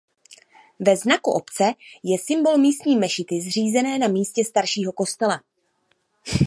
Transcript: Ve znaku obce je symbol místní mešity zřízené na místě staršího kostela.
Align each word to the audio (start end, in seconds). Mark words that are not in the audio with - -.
Ve 0.87 0.95
znaku 1.01 1.31
obce 1.31 1.73
je 2.03 2.17
symbol 2.19 2.57
místní 2.57 2.95
mešity 2.95 3.41
zřízené 3.41 3.97
na 3.99 4.07
místě 4.07 4.45
staršího 4.45 4.91
kostela. 4.91 5.43